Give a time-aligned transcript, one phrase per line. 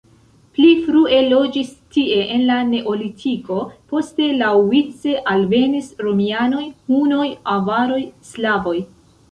[0.53, 3.59] Pli frue loĝis tie en la neolitiko,
[3.93, 8.03] poste laŭvice alvenis romianoj, hunoj, avaroj,
[8.35, 8.77] slavoj.